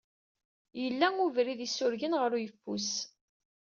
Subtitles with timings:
[0.81, 2.91] Yella ubrid isurgen ɣer yeffus.